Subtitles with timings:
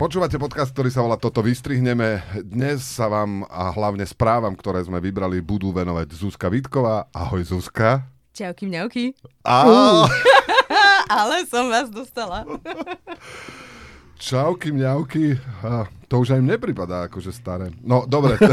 [0.00, 2.24] Počúvate podcast, ktorý sa volá Toto vystrihneme.
[2.40, 7.04] Dnes sa vám a hlavne správam, ktoré sme vybrali, budú venovať Zuzka Vitková.
[7.12, 8.08] Ahoj Zuzka.
[8.32, 9.12] Čauky mňauky.
[9.44, 9.60] A...
[11.20, 12.48] Ale som vás dostala.
[14.24, 15.36] Čauky mňauky.
[15.60, 17.68] A to už aj mne pripadá akože staré.
[17.84, 18.40] No, dobre.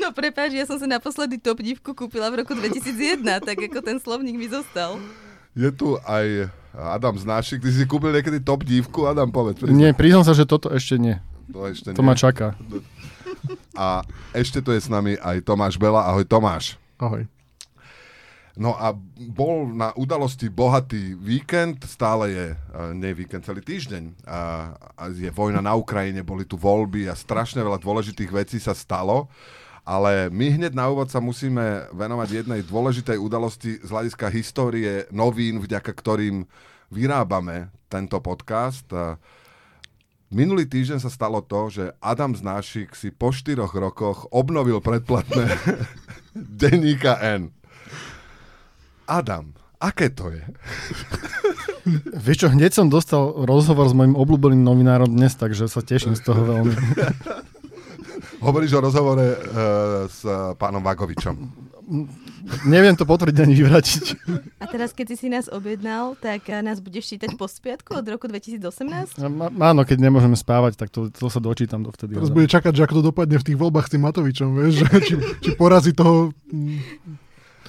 [0.00, 4.00] No prepáč, ja som si naposledy top divku kúpila v roku 2001, tak ako ten
[4.00, 4.96] slovník mi zostal.
[5.52, 7.60] Je tu aj Adam Znášik.
[7.60, 9.06] Ty si kúpil niekedy top dívku?
[9.06, 9.62] Adam, povedz.
[9.62, 9.76] priznaj.
[9.76, 11.16] Nie, priznám sa, že toto ešte nie.
[11.48, 12.08] To ešte To nie.
[12.08, 12.54] ma čaká.
[13.72, 14.02] A
[14.34, 16.04] ešte tu je s nami aj Tomáš Bela.
[16.04, 16.74] Ahoj Tomáš.
[16.98, 17.24] Ahoj.
[18.58, 18.90] No a
[19.30, 24.26] bol na udalosti bohatý víkend, stále je, eh, nie víkend, celý týždeň.
[24.26, 28.74] A, a je vojna na Ukrajine, boli tu voľby a strašne veľa dôležitých vecí sa
[28.74, 29.30] stalo.
[29.88, 35.64] Ale my hneď na úvod sa musíme venovať jednej dôležitej udalosti z hľadiska histórie novín,
[35.64, 36.44] vďaka ktorým
[36.92, 38.84] vyrábame tento podcast.
[40.28, 45.56] Minulý týždeň sa stalo to, že Adam Znášik si po štyroch rokoch obnovil predplatné
[46.60, 47.48] denníka N.
[49.08, 50.44] Adam, aké to je?
[52.28, 56.28] Vieš čo, hneď som dostal rozhovor s mojim obľúbeným novinárom dnes, takže sa teším z
[56.28, 56.76] toho veľmi.
[58.38, 59.36] Hovoríš o rozhovore uh,
[60.06, 60.22] s
[60.54, 61.36] pánom Vagovičom.
[62.64, 64.04] Neviem to potvrdiť ani vyvratiť.
[64.60, 68.04] A teraz, keď si si nás objednal, tak a nás budeš čítať po spiatku od
[68.04, 68.60] roku 2018?
[69.24, 72.12] Má- Áno, keď nemôžeme spávať, tak to, to sa dočítam dovtedy.
[72.12, 74.86] Teraz bude čakať, že ako to dopadne v tých voľbách s tým Matovičom, vieš, že
[75.00, 76.36] či, či porazí toho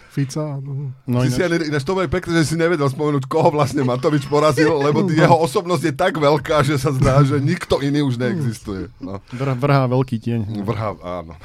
[0.09, 0.57] Fica.
[0.57, 0.89] No.
[1.05, 3.85] No, Ty si ináč, ani, ináč to je pekné, že si nevedel spomenúť, koho vlastne
[3.85, 8.17] Matovič porazil, lebo jeho osobnosť je tak veľká, že sa zdá, že nikto iný už
[8.17, 8.89] neexistuje.
[8.97, 9.21] No.
[9.29, 10.65] vrha, vrhá veľký tieň.
[10.65, 11.37] Vrha, áno.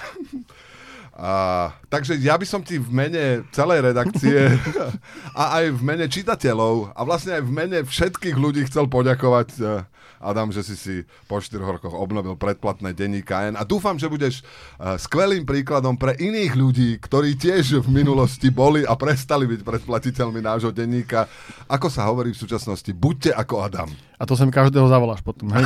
[1.15, 4.59] A, takže ja by som ti v mene celej redakcie
[5.39, 9.87] a aj v mene čitateľov a vlastne aj v mene všetkých ľudí chcel poďakovať eh,
[10.25, 10.95] Adam, že si si
[11.29, 16.17] po 4 rokoch obnovil predplatné denníka N a dúfam, že budeš eh, skvelým príkladom pre
[16.17, 21.29] iných ľudí, ktorí tiež v minulosti boli a prestali byť predplatiteľmi nášho denníka.
[21.69, 23.91] Ako sa hovorí v súčasnosti, buďte ako Adam.
[24.17, 25.53] A to sem každého zavoláš potom.
[25.53, 25.65] Hej?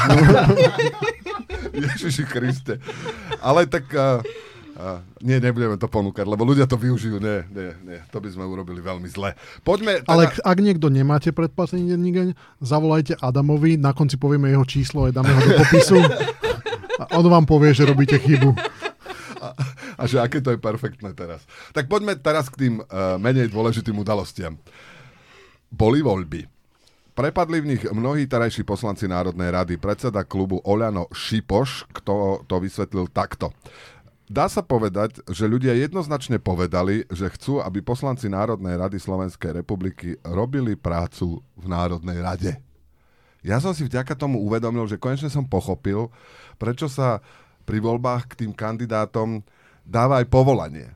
[1.86, 2.82] Ježiši Kriste.
[3.38, 3.86] Ale tak...
[3.94, 4.20] Uh,
[4.78, 7.19] uh, nie, nebudeme to ponúkať, lebo ľudia to využijú.
[7.19, 7.99] Nie, nie, nie.
[8.15, 9.34] To by sme urobili veľmi zle.
[9.66, 10.06] Poďme...
[10.06, 15.12] Teda, Ale ak niekto nemáte predplatený denník, zavolajte Adamovi, na konci povieme jeho číslo a
[15.12, 15.99] dáme ho do popisu.
[16.99, 18.55] A on vám povie, že robíte chybu.
[19.99, 21.43] a že aké to je perfektné teraz.
[21.75, 24.55] Tak poďme teraz k tým uh, menej dôležitým udalostiam.
[25.69, 26.47] Boli voľby.
[27.19, 29.75] Prepadli v nich mnohí terajší poslanci Národnej rady.
[29.75, 33.50] Predseda klubu Oľano Šipoš, kto to vysvetlil takto.
[34.28, 40.21] Dá sa povedať, že ľudia jednoznačne povedali, že chcú, aby poslanci Národnej rady Slovenskej republiky
[40.21, 42.53] robili prácu v Národnej rade.
[43.41, 46.12] Ja som si vďaka tomu uvedomil, že konečne som pochopil,
[46.61, 47.25] prečo sa
[47.65, 49.41] pri voľbách k tým kandidátom
[49.89, 50.93] dáva aj povolanie.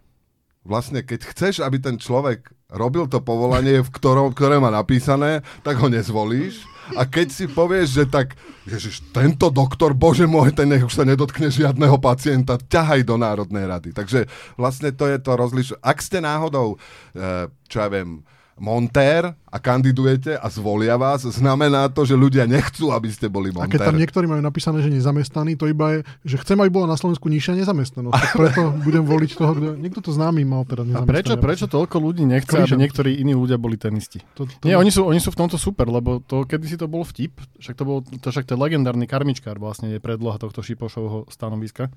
[0.60, 5.78] Vlastne, keď chceš, aby ten človek robil to povolanie, v ktorom, ktoré má napísané, tak
[5.78, 6.64] ho nezvolíš.
[6.98, 8.34] A keď si povieš, že tak,
[8.66, 13.64] ježiš, tento doktor, bože môj, ten nech už sa nedotkne žiadneho pacienta, ťahaj do Národnej
[13.70, 13.94] rady.
[13.94, 14.26] Takže
[14.58, 15.78] vlastne to je to rozliš...
[15.78, 16.76] Ak ste náhodou,
[17.14, 18.26] eh, čo ja viem,
[18.60, 23.64] montér a kandidujete a zvolia vás, znamená to, že ľudia nechcú, aby ste boli A
[23.64, 23.76] montér.
[23.76, 26.96] keď tam niektorí majú napísané, že nezamestnaný, to iba je, že chcem, aby bola na
[26.96, 28.12] Slovensku nižšia nezamestnanosť.
[28.12, 29.68] Tak preto budem voliť toho, kto...
[29.76, 32.80] Niekto to známy mal teda A prečo, prečo toľko ľudí nechce, aby Krížom.
[32.80, 34.20] niektorí iní ľudia boli ten istí?
[34.36, 37.04] To, to, Nie, oni sú, oni sú v tomto super, lebo to, kedysi to bol
[37.04, 41.28] vtip, však to bol, to však to je legendárny karmičkár vlastne je predloha tohto Šipošovho
[41.28, 41.92] stanoviska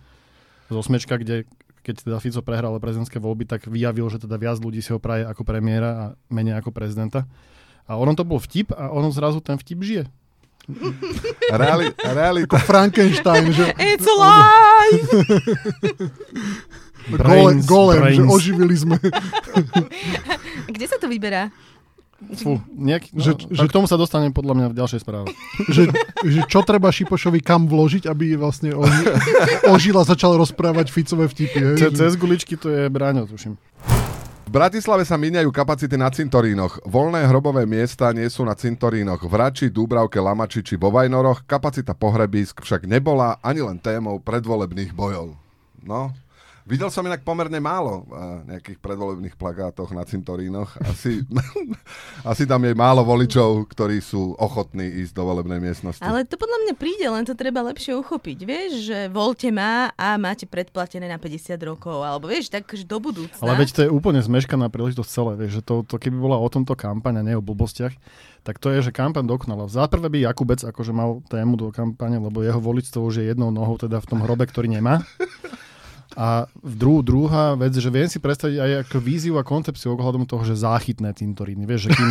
[0.70, 1.46] z osmečka, kde
[1.86, 5.30] keď teda Fico prehral prezidentské voľby, tak vyjavil, že teda viac ľudí si ho praje
[5.30, 6.04] ako premiéra a
[6.34, 7.30] menej ako prezidenta.
[7.86, 10.04] A ono to bol vtip a ono zrazu ten vtip žije.
[11.62, 15.06] Reali, realita, Frankenstein, že It's alive!
[17.06, 18.34] Brains, golem, že brains.
[18.34, 18.98] oživili sme.
[20.74, 21.54] Kde sa to vyberá?
[22.16, 25.28] Fú, nejak, no, Že- že, že- k tomu sa dostanem podľa mňa v ďalšej správe.
[25.76, 25.92] že,
[26.24, 28.88] že čo treba Šipošovi kam vložiť, aby vlastne on
[29.76, 31.60] ožil a začal rozprávať Ficové vtipy.
[31.60, 31.76] Hej?
[31.76, 33.60] Ce, Že- cez guličky to je Bráňo, tuším.
[34.46, 36.86] V Bratislave sa míňajú kapacity na cintorínoch.
[36.86, 39.20] Voľné hrobové miesta nie sú na cintorínoch.
[39.20, 44.94] V Rači, Dúbravke, Lamači či vo Vajnoroch kapacita pohrebísk však nebola ani len témou predvolebných
[44.94, 45.34] bojov.
[45.82, 46.14] No,
[46.66, 50.76] videl som inak pomerne málo uh, nejakých predvolebných plagátoch na cintorínoch.
[50.82, 51.22] Asi,
[52.32, 56.02] asi tam je málo voličov, ktorí sú ochotní ísť do volebnej miestnosti.
[56.02, 58.38] Ale to podľa mňa príde, len to treba lepšie uchopiť.
[58.44, 62.02] Vieš, že voľte má a máte predplatené na 50 rokov.
[62.02, 63.42] Alebo vieš, tak do budúcna.
[63.46, 66.48] Ale veď to je úplne zmeškaná príležitosť celé, vieš, že to, to keby bola o
[66.50, 67.94] tomto kampaň a nie o blbostiach,
[68.46, 69.66] tak to je, že kampaň dokonala.
[69.66, 73.50] Za prvé by Jakubec akože mal tému do kampane, lebo jeho voličstvo už je jednou
[73.50, 75.02] nohou teda v tom hrobe, ktorý nemá.
[76.16, 80.48] A dru, druhá vec, že viem si predstaviť aj ako víziu a koncepciu ohľadom toho,
[80.48, 81.68] že záchytné cintoríny.
[81.68, 82.10] Vieš, že, kým,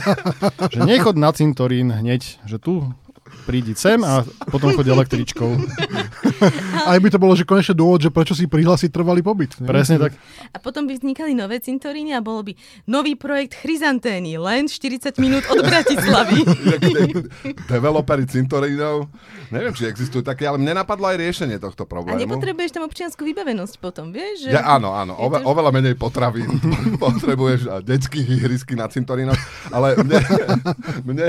[0.72, 2.88] že nechod na cintorín hneď, že tu
[3.44, 5.60] prídi sem a potom chodí električkou.
[6.90, 9.56] Aj by to bolo, že konečne dôvod, že prečo si prihlásiť trvalý pobyt.
[9.60, 9.68] Ne?
[9.68, 10.16] Presne tak.
[10.52, 12.52] A potom by vznikali nové cintoríny a bolo by
[12.88, 16.40] nový projekt Chryzantény, len 40 minút od Bratislavy.
[17.72, 19.10] Developeri cintorínov,
[19.50, 22.18] neviem, či existujú také, ale mne napadlo aj riešenie tohto A problému.
[22.18, 24.48] nepotrebuješ tam občiansku vybavenosť potom, vieš?
[24.48, 24.50] Že...
[24.54, 26.60] Ja, áno, áno, ove, to oveľa menej potravín
[27.02, 29.38] potrebuješ a detských ihrisky na cintorínoch,
[29.74, 30.20] ale mne,
[31.08, 31.28] mne,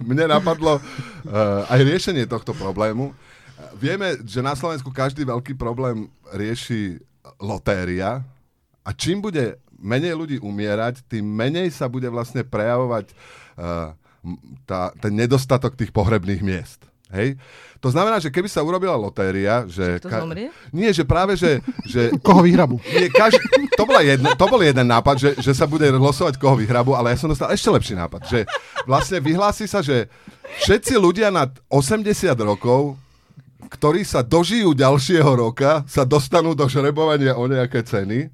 [0.00, 3.12] mne napadlo uh, aj riešenie tohto problému.
[3.78, 7.00] Vieme, že na Slovensku každý veľký problém rieši
[7.40, 8.20] lotéria
[8.84, 13.92] a čím bude menej ľudí umierať, tým menej sa bude vlastne prejavovať uh,
[14.64, 16.80] tá, ten nedostatok tých pohrebných miest.
[17.12, 17.36] Hej?
[17.84, 20.00] To znamená, že keby sa urobila lotéria, že...
[20.00, 20.48] Kto zomrie?
[20.72, 22.80] Nie, že práve, že, že Koho vyhrabu?
[22.80, 23.36] nie, kaž...
[23.76, 27.12] to, bola jedna, to bol jeden nápad, že, že sa bude losovať koho vyhrabu, ale
[27.12, 28.40] ja som dostal ešte lepší nápad, že
[28.88, 30.08] vlastne vyhlási sa, že
[30.64, 32.08] všetci ľudia nad 80
[32.40, 32.96] rokov,
[33.68, 38.28] ktorí sa dožijú ďalšieho roka, sa dostanú do žrebovania o nejaké ceny.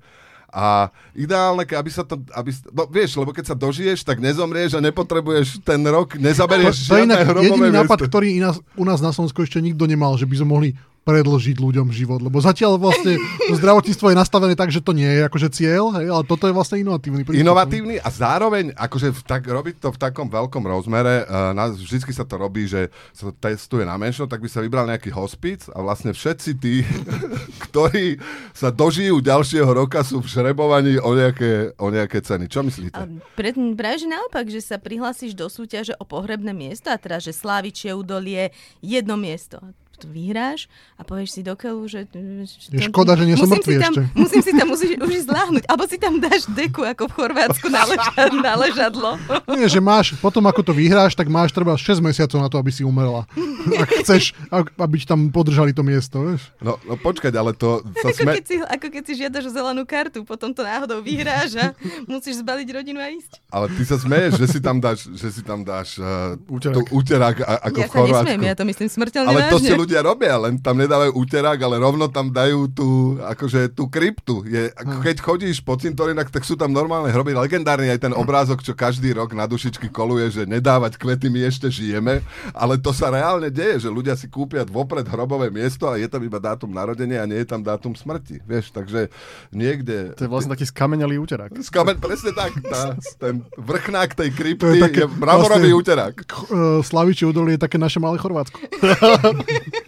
[0.51, 2.19] A ideálne, aby sa to...
[2.35, 6.91] Aby, no vieš, lebo keď sa dožiješ, tak nezomrieš a nepotrebuješ ten rok, To, nezaberieš
[6.91, 8.29] to je žiadne inak hrobové jediný nápad, ktorý
[8.75, 10.71] u nás na Slovensku ešte nikto nemal, že by sme mohli
[11.05, 12.21] predlžiť ľuďom život.
[12.21, 13.17] Lebo zatiaľ vlastne
[13.49, 16.55] to zdravotníctvo je nastavené tak, že to nie je akože cieľ, hej, ale toto je
[16.55, 17.41] vlastne inovatívny prístup.
[17.41, 22.13] Inovatívny a zároveň, akože v tak, robiť to v takom veľkom rozmere, uh, na, vždycky
[22.13, 25.65] sa to robí, že sa to testuje na menšom, tak by sa vybral nejaký hospic
[25.73, 26.85] a vlastne všetci tí,
[27.71, 28.21] ktorí
[28.53, 32.47] sa dožijú ďalšieho roka, sú v žrebovaní o nejaké, o nejaké ceny.
[32.47, 33.01] Čo myslíte?
[33.01, 37.19] A pre, práve že naopak, že sa prihlásiš do súťaže o pohrebné miesto a teda,
[37.19, 38.53] že Slávičie údolie
[38.85, 39.65] jedno miesto.
[40.01, 40.65] To vyhráš
[40.97, 42.09] a povieš si do keľu, že...
[42.09, 44.03] že Je škoda, že nie som musím mŕtvy si tam, ešte.
[44.17, 45.63] Musím si tam musíš, už zláhnuť.
[45.69, 49.11] Alebo si tam dáš deku, ako v Chorvátsku na, leža, na ležadlo.
[49.53, 52.73] Nie, že máš, potom ako to vyhráš, tak máš treba 6 mesiacov na to, aby
[52.73, 53.29] si umrela.
[53.83, 56.49] Ak chceš, aby ti tam podržali to miesto, vieš.
[56.65, 58.33] No, no počkať, ale to sa Ako, sme...
[58.41, 61.67] keď si, ako keď si žiadaš o zelenú kartu, potom to náhodou vyhráš a
[62.09, 63.37] musíš zbaliť rodinu a ísť.
[63.53, 66.77] Ale ty sa smeješ, že si tam dáš, že si tam dáš uh, Úterák.
[66.77, 68.25] tú úterák a, ako ja v sa Chorvátsku.
[68.25, 69.69] nesmiem, ja to myslím smrteľne Ale to vážne.
[69.69, 74.47] si ľudia robia, len tam nedávajú úterák, ale rovno tam dajú tú, akože tú kryptu.
[74.47, 77.35] Je, ako keď chodíš po cintorinách, tak sú tam normálne hroby.
[77.35, 81.67] Legendárny aj ten obrázok, čo každý rok na dušičky koluje, že nedávať kvety, my ešte
[81.67, 82.23] žijeme.
[82.55, 86.23] Ale to sa reálne deje, že ľudia si kúpia vopred hrobové miesto a je tam
[86.23, 88.39] iba dátum narodenia a nie je tam dátum smrti.
[88.47, 89.11] Vieš, takže
[89.51, 90.15] niekde...
[90.15, 91.51] To je vlastne taký skamenelý úterák.
[91.59, 96.15] Skamen, presne tak, tá, ten vrchnák tej To je krypty také je mramorový vlastne- úterák.
[96.51, 98.61] Uh, Slavičie údolie je také naše malé Chorvátsko.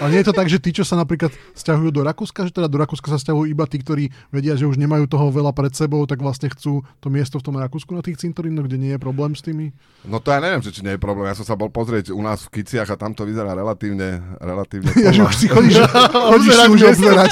[0.00, 2.72] A nie je to tak, že tí, čo sa napríklad stiahujú do Rakúska, že teda
[2.72, 6.08] do Rakúska sa stiahujú iba tí, ktorí vedia, že už nemajú toho veľa pred sebou,
[6.08, 9.36] tak vlastne chcú to miesto v tom Rakúsku na tých cintorínoch, kde nie je problém
[9.36, 9.76] s tými.
[10.08, 11.28] No to ja neviem, že či nie je problém.
[11.28, 14.88] Ja som sa bol pozrieť u nás v Kiciach a tam to vyzerá relatívne, relatívne
[15.04, 17.30] Ja, že už si chodíš, chodíš si už obzerať.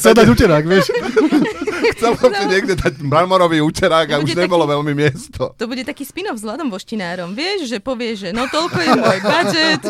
[0.00, 0.88] Chce dať úterák, vieš.
[1.98, 5.52] Chcel som si niekde dať mramorový úterák a To už bude nebolo veľmi miesto.
[5.54, 7.34] To bude taký spin-off s Vladom Voštinárom.
[7.34, 9.82] Vieš, že povie, že no toľko je môj budget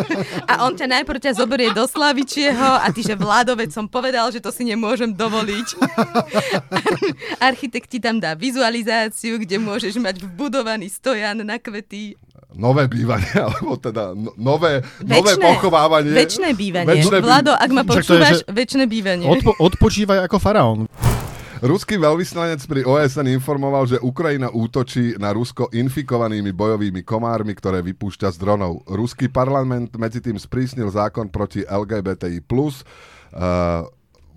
[0.49, 4.33] a on ťa najprv ťa zoberie do Slavičieho a ty, že Vlado, veď som povedal,
[4.33, 5.69] že to si nemôžem dovoliť.
[7.49, 12.17] Architekt ti tam dá vizualizáciu, kde môžeš mať vbudovaný stojan na kvety.
[12.53, 15.45] Nové bývanie, alebo teda no- nové, nové Večné.
[15.45, 16.13] pochovávanie.
[16.13, 17.01] Večné bývanie.
[17.01, 19.25] Večné Vlado, ak ma to je, počúvaš, že- večné bývanie.
[19.25, 20.79] Odpo- odpočívaj ako faraón.
[21.63, 28.35] Ruský veľvyslanec pri OSN informoval, že Ukrajina útočí na Rusko infikovanými bojovými komármi, ktoré vypúšťa
[28.35, 28.83] z dronov.
[28.91, 33.87] Ruský parlament medzi tým sprísnil zákon proti LGBTI+, uh,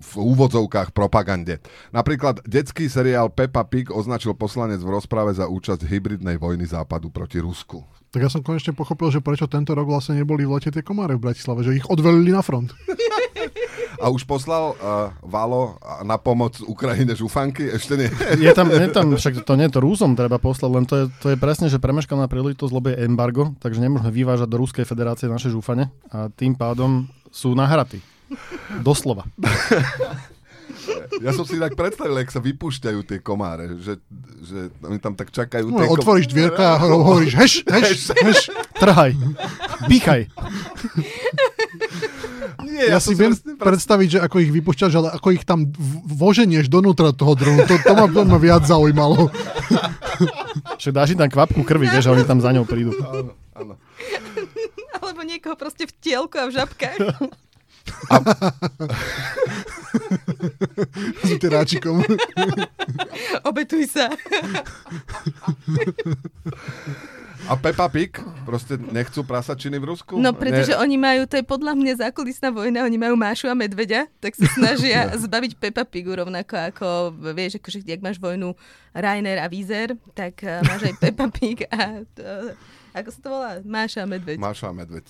[0.00, 1.58] v úvodzovkách propagande.
[1.90, 7.40] Napríklad detský seriál Peppa Pig označil poslanec v rozprave za účasť hybridnej vojny západu proti
[7.40, 7.84] Rusku.
[8.12, 11.18] Tak ja som konečne pochopil, že prečo tento rok vlastne neboli v lete tie komáre
[11.18, 12.72] v Bratislave, že ich odvelili na front.
[13.96, 17.64] A už poslal uh, Valo na pomoc Ukrajine žufanky?
[17.72, 18.08] Ešte nie.
[18.44, 21.26] Je tam, je tam, však to nie to Rúsom treba poslať, len to je, to
[21.32, 25.48] je presne, že premeškaná príležitosť, lebo je embargo, takže nemôžeme vyvážať do Ruskej federácie naše
[25.48, 28.04] žúfane a tým pádom sú nahratí.
[28.80, 29.24] Doslova.
[31.18, 33.98] Ja som si tak predstavil, jak sa vypúšťajú tie komáre, že,
[34.38, 35.66] že oni tam tak čakajú.
[35.66, 38.38] No, tie kom- otvoríš dvierka a hovoríš heš, heš, heš.
[38.76, 39.16] Trhaj.
[39.86, 40.30] Bíchaj.
[42.62, 45.64] Nie, Ja, ja, si viem presne predstaviť, že ako ich vypúšťaš, ale ako ich tam
[46.04, 49.32] voženieš donútra toho dronu, to, to, ma, to ma viac zaujímalo.
[50.76, 52.92] Však dáš im tam kvapku krvi, vieš, a oni tam za ňou prídu.
[53.00, 53.74] Áno, áno.
[54.92, 56.98] Alebo niekoho proste v tielku a v žabkách.
[61.24, 62.04] S tyráčikom.
[63.48, 64.12] Obetuj sa.
[67.46, 68.18] A Peppa Pig?
[68.42, 70.18] Proste nechcú prasačiny v Rusku?
[70.18, 70.82] No pretože Nie.
[70.82, 74.50] oni majú, to je podľa mňa zákulisná vojna, oni majú Mášu a Medveďa, tak sa
[74.50, 76.86] snažia zbaviť Peppa Pigu rovnako ako,
[77.34, 78.58] vieš, akože, jak máš vojnu
[78.90, 82.22] Rainer a Vízer, tak eh, máš aj Peppa Pig a to,
[82.98, 83.50] ako sa to volá?
[83.62, 84.42] Máša a Medveď.
[84.42, 85.06] Máša a medveď.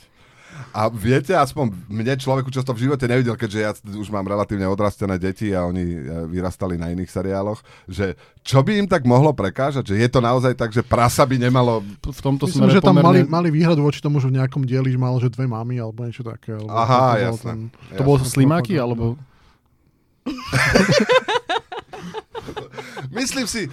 [0.70, 5.16] A viete, aspoň mne človeku často v živote nevidel, keďže ja už mám relatívne odrastené
[5.16, 5.98] deti a oni e,
[6.28, 8.12] vyrastali na iných seriáloch, že
[8.44, 9.88] čo by im tak mohlo prekážať?
[9.88, 11.80] Že je to naozaj tak, že prasa by nemalo...
[12.04, 13.24] V tomto Myslím, že tam pomerne...
[13.24, 16.04] mali, mali výhradu voči tomu, že v nejakom dieli že mal, že dve mamy alebo
[16.04, 16.54] niečo také.
[16.54, 17.50] Alebo Aha, to bol jasné.
[17.50, 19.04] ten- To bolo slimáky, alebo...
[23.12, 23.70] Myslím si,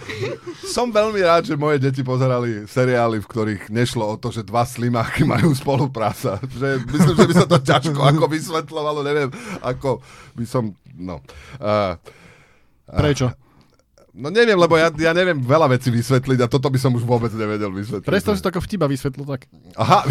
[0.66, 4.64] som veľmi rád, že moje deti pozerali seriály, v ktorých nešlo o to, že dva
[4.64, 6.38] slimáky majú spolupráca.
[6.42, 10.00] Že myslím, že by sa to ťažko ako vysvetľovalo, neviem, ako
[10.34, 11.20] by som, no.
[11.58, 11.96] Uh,
[12.88, 13.32] Prečo?
[14.14, 17.34] no neviem, lebo ja, ja neviem veľa vecí vysvetliť a toto by som už vôbec
[17.34, 18.06] nevedel vysvetliť.
[18.06, 19.50] Predstav si to ako vtiba vysvetlo tak.
[19.74, 20.06] Aha.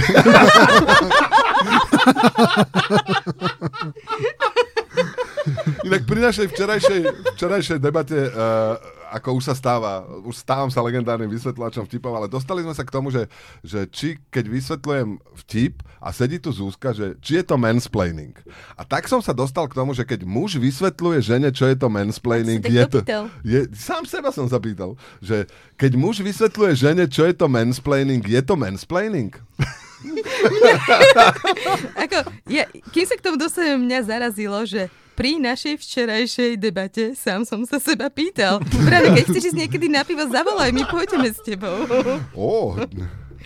[5.83, 6.99] Inak pri našej včerajšej,
[7.33, 8.77] včerajšej debate, uh,
[9.17, 12.93] ako už sa stáva, už stávam sa legendárnym vysvetľačom vtipov, ale dostali sme sa k
[12.93, 13.25] tomu, že,
[13.65, 15.09] že či keď vysvetľujem
[15.41, 18.37] vtip a sedí tu Zúska, že či je to mansplaining.
[18.77, 21.89] A tak som sa dostal k tomu, že keď muž vysvetľuje žene, čo je to
[21.89, 23.01] mansplaining, je to...
[23.41, 25.49] Je, sám seba som zapýtal, že
[25.81, 29.33] keď muž vysvetľuje žene, čo je to mansplaining, je to mansplaining?
[32.05, 32.17] Ako,
[32.51, 37.61] ja, kým sa k tomu dostanem, mňa zarazilo, že pri našej včerajšej debate sám som
[37.69, 38.61] sa seba pýtal.
[38.85, 41.85] Práve keď chceš ísť niekedy na pivo, zavolaj mi, pôjdeme s tebou.
[42.33, 42.77] Ó,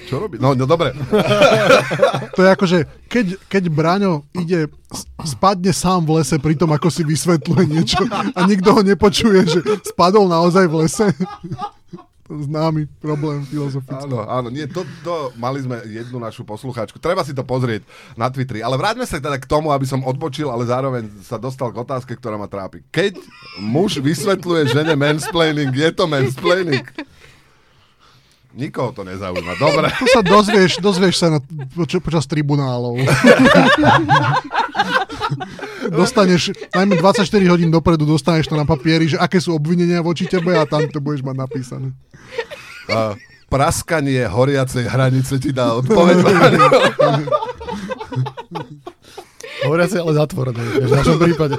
[0.05, 0.37] čo robí?
[0.37, 0.93] No, no dobre.
[2.37, 4.69] To je ako, že keď, keď Braňo ide,
[5.25, 9.59] spadne sám v lese pri tom, ako si vysvetľuje niečo a nikto ho nepočuje, že
[9.89, 11.07] spadol naozaj v lese.
[12.27, 14.03] To Známy problém filozofický.
[14.03, 16.99] Áno, áno, nie, to, to mali sme jednu našu poslucháčku.
[16.99, 17.87] Treba si to pozrieť
[18.19, 18.59] na Twitteri.
[18.59, 22.19] Ale vráťme sa teda k tomu, aby som odbočil, ale zároveň sa dostal k otázke,
[22.19, 22.83] ktorá ma trápi.
[22.91, 23.15] Keď
[23.63, 26.83] muž vysvetľuje žene mansplaining, je to mansplaining?
[28.57, 29.53] Nikoho to nezaujíma.
[29.55, 29.87] Dobre.
[29.95, 31.39] Tu sa dozvieš, dozvieš sa na,
[31.77, 32.97] poč- počas tribunálov.
[35.89, 40.55] dostaneš, najmä 24 hodín dopredu dostaneš to na papieri, že aké sú obvinenia voči tebe
[40.55, 41.87] a tam to budeš mať napísané.
[42.87, 43.15] Uh,
[43.51, 46.17] praskanie horiacej hranice ti dá odpoveď.
[49.65, 51.57] Hovoria ale zatvorené, v našom prípade.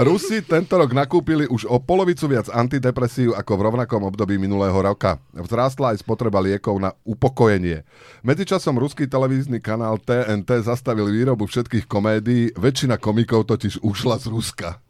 [0.00, 5.20] Rusi tento rok nakúpili už o polovicu viac antidepresív ako v rovnakom období minulého roka.
[5.36, 7.84] Vzrástla aj spotreba liekov na upokojenie.
[8.24, 14.80] Medzičasom ruský televízny kanál TNT zastavil výrobu všetkých komédií, väčšina komikov totiž ušla z Ruska.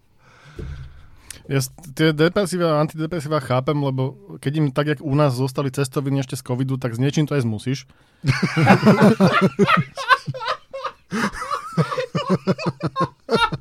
[1.50, 1.58] Ja
[1.98, 6.38] tie depresíva a antidepresíva chápem, lebo keď im tak, jak u nás zostali cestoviny ešte
[6.38, 7.90] z covidu, tak s niečím to aj zmusíš.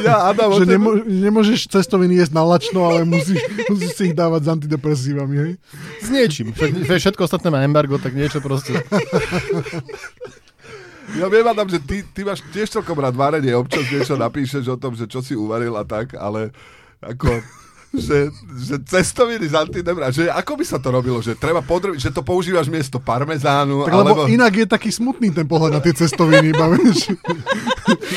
[0.00, 4.48] Ja, Adam, Že nemo, nemôžeš cestoviny jesť na lačno, ale musíš, musíš si ich dávať
[4.48, 5.36] s antidepresívami.
[5.36, 5.52] Hej?
[6.00, 6.56] S niečím.
[6.56, 8.80] Všetko ostatné má embargo, tak niečo proste.
[11.20, 14.80] ja viem, Adam, že ty, ty máš tiež celkom rád varenie, občas niečo napíšeš o
[14.80, 16.52] tom, že čo si uvaril a tak, ale
[17.00, 17.40] ako
[17.90, 22.14] že, že cestoviny z antidebra, že ako by sa to robilo, že treba podrobiť, že
[22.14, 24.22] to používaš miesto parmezánu, Tak lebo alebo...
[24.30, 27.10] inak je taký smutný ten pohľad na tie cestoviny, iba vieš.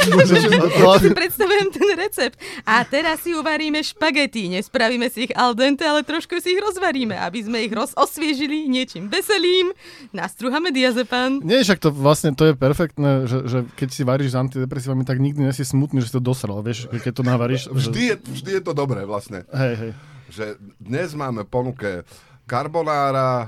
[0.04, 2.36] Ja si predstavujem ten recept.
[2.68, 4.52] A teraz si uvaríme špagety.
[4.52, 8.68] Nespravíme si ich al dente, ale trošku si ich rozvaríme, aby sme ich roz osviežili
[8.68, 9.72] niečím veselým.
[10.12, 11.40] Nastruhame diazepam.
[11.42, 15.18] Nie, však to vlastne to je perfektné, že, že keď si varíš s antidepresívami, tak
[15.24, 17.62] nikdy nesi smutný, že si to dosral, vieš, keď to navaríš.
[17.72, 18.10] Vždy Že...
[18.10, 19.48] je, vždy je to dobré vlastne.
[19.50, 19.92] Hej, hej.
[20.34, 20.46] Že
[20.82, 22.04] dnes máme ponuke
[22.44, 23.48] karbonára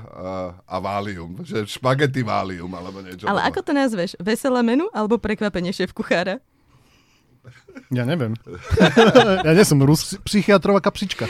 [0.64, 1.44] a válium.
[1.44, 3.28] Že špagety válium alebo niečo.
[3.28, 4.16] Ale ako to nazveš?
[4.16, 6.40] Veselé menu alebo prekvapenie šéf kuchára?
[7.92, 8.34] Ja neviem.
[9.46, 10.16] ja nie som Rus.
[10.24, 11.28] Psychiatrová kapsička.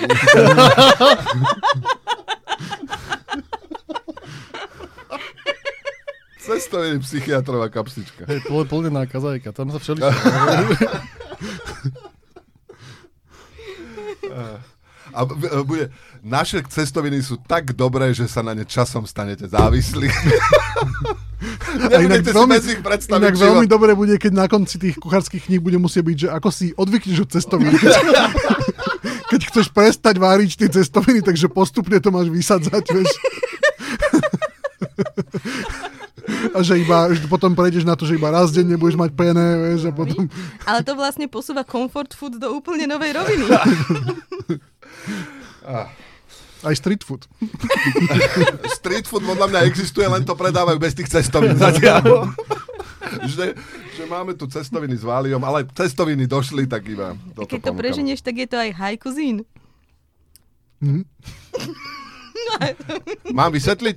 [6.47, 8.23] Cestoviny psychiatrová kapsička.
[8.31, 9.99] Hej, pol, polnená kazajka, tam sa všeli.
[15.17, 15.89] A v- e, bude
[16.27, 20.09] naše cestoviny sú tak dobré, že sa na ne časom stanete závislí.
[21.77, 23.45] A inak si veľmi, predstaviť inak život.
[23.53, 26.73] veľmi dobre bude, keď na konci tých kuchárskych kníh bude musieť byť, že ako si
[26.73, 27.77] odvykneš od cestoviny.
[27.77, 27.93] Keď,
[29.31, 33.13] keď chceš prestať váriť tie cestoviny, takže postupne to máš vysadzať, vieš.
[36.57, 39.47] A že iba, že potom prejdeš na to, že iba raz denne budeš mať pené,
[39.61, 40.25] vieš, a potom...
[40.65, 43.45] Ale to vlastne posúva comfort food do úplne novej roviny.
[46.67, 47.29] Aj street food.
[48.81, 52.33] Street food podľa mňa existuje, len to predávajú bez tých cestovín zatiaľ.
[53.35, 53.55] že,
[53.95, 57.15] že máme tu cestoviny s Váliom, ale cestoviny došli tak iba.
[57.37, 59.45] Toto Keď to preženieš, tak je to aj high cuisine.
[60.81, 61.05] Mhm.
[63.37, 63.97] Mám vysvetliť?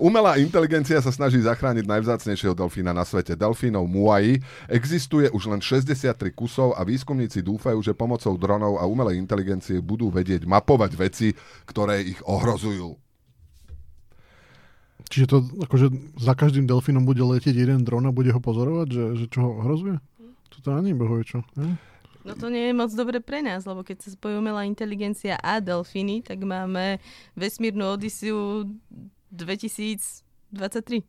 [0.00, 3.36] Umelá inteligencia sa snaží zachrániť najvzácnejšieho delfína na svete.
[3.36, 9.20] Delfínov Muai existuje už len 63 kusov a výskumníci dúfajú, že pomocou dronov a umelej
[9.20, 11.28] inteligencie budú vedieť mapovať veci,
[11.68, 12.96] ktoré ich ohrozujú.
[15.12, 15.36] Čiže to
[15.68, 19.44] akože za každým delfínom bude letieť jeden dron a bude ho pozorovať, že, že čo
[19.44, 20.00] ho ohrozuje?
[20.48, 21.38] Toto ani bohuje čo.
[21.60, 21.76] Ne?
[22.24, 25.60] No to nie je moc dobre pre nás, lebo keď sa spojí umelá inteligencia a
[25.60, 27.00] delfíny, tak máme
[27.36, 28.64] vesmírnu Odisiu
[29.32, 31.02] 2023.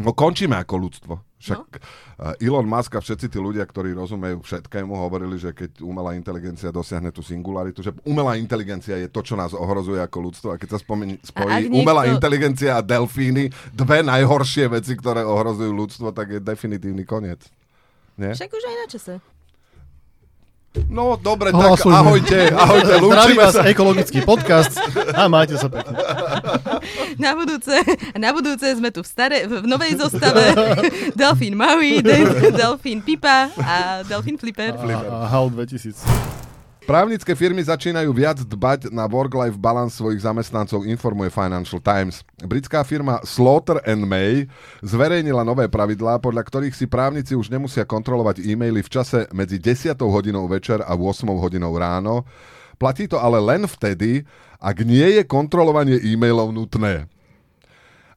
[0.00, 1.14] No končíme ako ľudstvo.
[1.42, 2.32] Však no.
[2.38, 7.10] Elon Musk a všetci tí ľudia, ktorí rozumejú všetkému, hovorili, že keď umelá inteligencia dosiahne
[7.10, 10.48] tú singularitu, že umelá inteligencia je to, čo nás ohrozuje ako ľudstvo.
[10.54, 15.74] A keď sa spomení, spojí niekto- umelá inteligencia a delfíny, dve najhoršie veci, ktoré ohrozujú
[15.74, 17.42] ľudstvo, tak je definitívny koniec.
[18.14, 18.38] Nie?
[18.38, 19.12] Však už aj na čase.
[20.88, 21.96] No, dobre, tak Hlasujme.
[21.96, 23.62] ahojte, ahojte, Zdraví lúčime vás sa.
[23.68, 24.72] ekologický podcast
[25.12, 25.92] a majte sa pekne.
[27.20, 27.76] Na budúce,
[28.16, 30.56] na budúce sme tu v, stare, v novej zostave.
[31.20, 32.24] Delfín Maui, de,
[32.56, 34.72] Delfín Pipa a Delfín Flipper.
[34.80, 36.41] A, a HAL 2000.
[36.82, 42.26] Právnické firmy začínajú viac dbať na work-life balance svojich zamestnancov, informuje Financial Times.
[42.42, 44.50] Britská firma Slaughter and May
[44.82, 49.94] zverejnila nové pravidlá, podľa ktorých si právnici už nemusia kontrolovať e-maily v čase medzi 10
[49.94, 52.26] hodinou večer a 8 hodinou ráno.
[52.82, 54.26] Platí to ale len vtedy,
[54.58, 57.06] ak nie je kontrolovanie e-mailov nutné.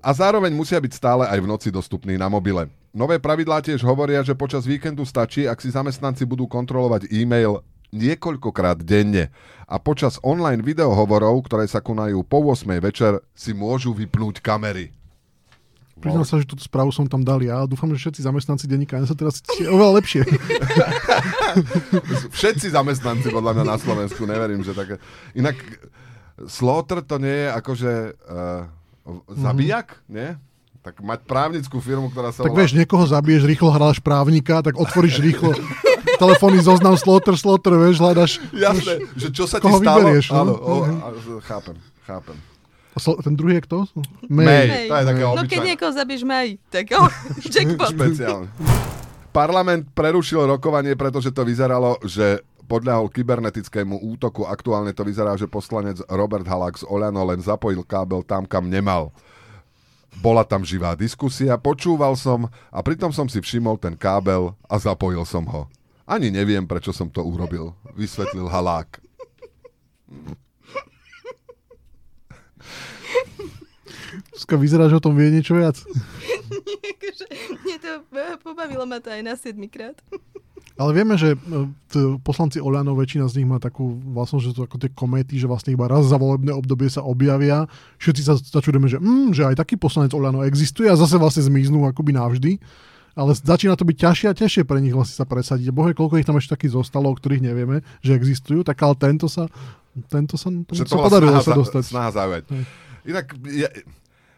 [0.01, 2.65] A zároveň musia byť stále aj v noci dostupní na mobile.
[2.97, 7.61] Nové pravidlá tiež hovoria, že počas víkendu stačí, ak si zamestnanci budú kontrolovať e-mail
[7.93, 9.33] niekoľkokrát denne
[9.65, 14.93] a počas online videohovorov, ktoré sa konajú po 8 večer, si môžu vypnúť kamery.
[15.95, 18.99] Priznám sa, že túto správu som tam dal ja a dúfam, že všetci zamestnanci denníka
[19.07, 20.27] sa teraz cítia oveľa lepšie.
[22.35, 24.99] Všetci zamestnanci podľa mňa na Slovensku, neverím, že také.
[25.31, 25.55] Inak
[26.51, 27.91] Slaughter to nie je akože
[28.27, 28.67] uh,
[29.39, 30.35] zabijak, nie?
[30.83, 32.59] Tak mať právnickú firmu, ktorá sa tak volá...
[32.61, 35.55] vieš, niekoho zabiješ, rýchlo hráš právnika, tak otvoríš rýchlo
[36.17, 38.31] telefónny zoznam slaughter, slaughter, vieš, hľadaš.
[38.53, 39.81] Jasné, že čo sa ti stalo?
[39.81, 40.37] vyberieš, no?
[40.41, 41.07] Áno, o, a,
[41.43, 42.37] chápem, chápem.
[42.95, 43.77] A sl- ten druhý je kto?
[44.31, 44.45] May.
[44.47, 44.65] May.
[44.71, 47.11] Hej, to je No keď niekoho zabiješ maj, tak oh,
[47.53, 47.91] jackpot.
[47.91, 48.47] Špeciálne.
[49.35, 52.39] Parlament prerušil rokovanie, pretože to vyzeralo, že
[52.71, 54.47] podľahol kybernetickému útoku.
[54.47, 59.13] Aktuálne to vyzerá, že poslanec Robert Halak z Oľano len zapojil kábel tam, kam nemal.
[60.23, 65.27] Bola tam živá diskusia, počúval som a pritom som si všimol ten kábel a zapojil
[65.27, 65.67] som ho.
[66.05, 69.01] Ani neviem, prečo som to urobil, vysvetlil Halák.
[74.37, 75.81] Skôr vyzerá, že o tom vie niečo viac.
[76.93, 77.25] Akože,
[77.65, 79.97] Mne to eh, pobavilo ma to aj na 7 krát.
[80.75, 81.37] Ale vieme, že e,
[81.87, 85.47] t- poslanci Oľano, väčšina z nich má takú vlastnosť, že to ako tie kométy, že
[85.47, 87.63] vlastne iba raz za volebné obdobie sa objavia.
[87.95, 91.87] Všetci sa začudeme, že, mm, že aj taký poslanec Oľano existuje a zase vlastne zmiznú
[91.87, 92.51] akoby navždy.
[93.15, 95.71] Ale začína to byť ťažšie a ťažšie pre nich vlastne sa presadiť.
[95.71, 99.31] Bohe, koľko ich tam ešte takých zostalo, o ktorých nevieme, že existujú, tak ale tento
[99.31, 99.47] sa,
[100.11, 101.83] tento sa, tomu Že sa podarilo snaha, sa dostať.
[101.87, 102.43] snaha zaujať.
[103.07, 103.25] Inak
[103.55, 103.69] ja,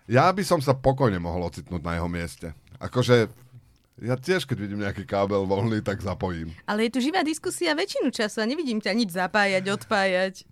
[0.05, 2.53] ja by som sa pokojne mohol ocitnúť na jeho mieste.
[2.77, 3.33] Akože
[3.97, 6.53] ja tiež, keď vidím nejaký kábel voľný, tak zapojím.
[6.69, 10.45] Ale je tu živá diskusia väčšinu času a nevidím ťa nič zapájať, odpájať.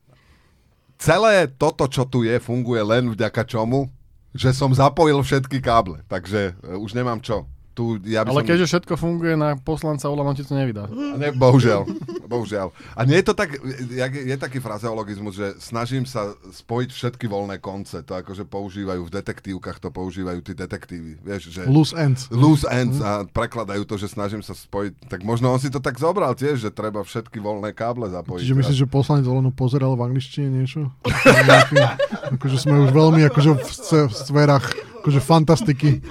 [0.97, 3.91] Celé toto, čo tu je, funguje len vďaka čomu?
[4.33, 7.47] Že som zapojil všetky káble, takže e, už nemám čo.
[7.75, 8.47] Tu, ja by Ale som...
[8.47, 10.87] keďže všetko funguje na poslanca Olano, ti to nevydá.
[10.87, 11.83] Ne, bohužiaľ,
[12.23, 12.71] bohužiaľ.
[12.95, 13.99] A nie je to tak, je,
[14.31, 17.99] je taký frazeologizmus, že snažím sa spojiť všetky voľné konce.
[18.07, 21.19] To akože používajú v detektívkach, to používajú tí detektívy.
[21.19, 21.61] Vieš, že...
[21.67, 22.31] Loose ends.
[22.31, 25.11] loose ends a prekladajú to, že snažím sa spojiť.
[25.11, 28.39] Tak možno on si to tak zobral tiež, že treba všetky voľné káble zapojiť.
[28.39, 30.95] Čiže myslíš, že poslanec Olano pozeral v angličtine niečo?
[32.39, 34.65] Akože sme už veľmi akože v, sce- v sférach
[35.05, 36.01] akože fantastiky.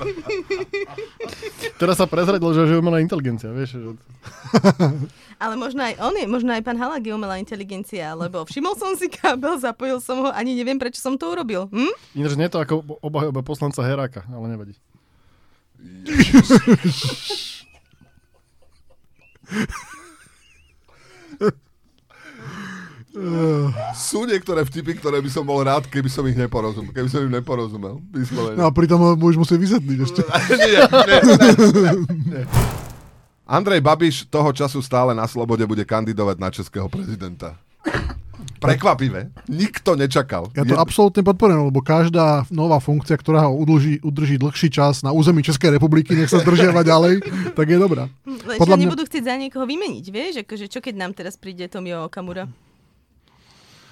[1.75, 3.77] Teraz sa prezradil, že je umelá inteligencia, vieš.
[3.77, 3.99] Že...
[5.43, 8.95] Ale možno aj on je, možno aj pán Halak je umelá inteligencia, lebo všimol som
[8.95, 11.67] si kábel, zapojil som ho, ani neviem, prečo som to urobil.
[11.75, 11.93] Hm?
[12.15, 14.75] Ináč nie je to ako obhajoba poslanca Heráka, ale nevadí.
[23.95, 26.91] Sú niektoré vtipy, ktoré by som bol rád, keby som ich neporozumel.
[26.91, 28.03] Keby som im neporozumel.
[28.11, 28.59] Vyslovene.
[28.59, 30.21] No a pritom už musí vysvetliť ešte.
[30.61, 31.93] nie, nie, nie,
[32.35, 32.43] nie.
[33.45, 37.55] Andrej Babiš toho času stále na slobode bude kandidovať na českého prezidenta.
[38.59, 39.29] Prekvapivé.
[39.45, 40.49] Nikto nečakal.
[40.57, 45.05] Ja to Je- absolútne podporujem, lebo každá nová funkcia, ktorá ho udlží, udrží dlhší čas
[45.05, 47.21] na území Českej republiky, nech sa zdržiava ďalej,
[47.53, 48.09] tak je dobrá.
[48.25, 50.35] Podľa mňa- nebudú chcieť za niekoho vymeniť, vieš?
[50.43, 52.49] Akože čo keď nám teraz príde Tomio Okamura?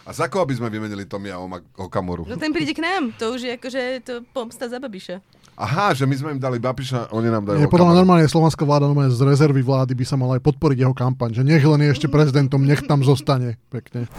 [0.02, 1.38] A za koho by sme vymenili Tomia
[1.78, 2.26] Okamuru?
[2.26, 5.22] No ten príde k nám, to už je akože to pomsta za Babiša.
[5.52, 8.66] Aha, že my sme im dali Babiša, oni nám dajú Nie, podľa mňa normálne slovenská
[8.66, 11.86] vláda normálne z rezervy vlády by sa mala aj podporiť jeho kampaň, že nech len
[11.86, 13.60] je ešte prezidentom, nech tam zostane.
[13.70, 14.10] Pekne.